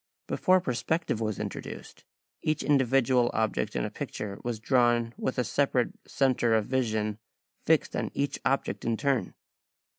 [0.25, 2.05] Before perspective was introduced,
[2.41, 7.19] each individual object in a picture was drawn with a separate centre of vision
[7.67, 9.35] fixed on each object in turn.